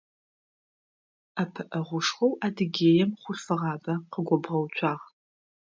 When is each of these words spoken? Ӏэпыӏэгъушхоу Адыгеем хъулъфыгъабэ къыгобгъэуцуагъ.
Ӏэпыӏэгъушхоу 1.33 2.33
Адыгеем 2.45 3.11
хъулъфыгъабэ 3.21 3.93
къыгобгъэуцуагъ. 4.11 5.03